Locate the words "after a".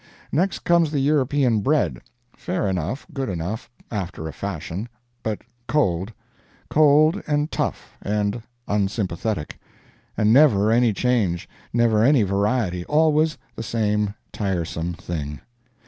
3.91-4.33